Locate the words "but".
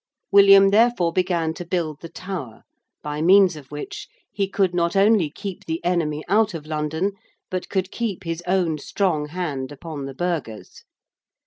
7.51-7.69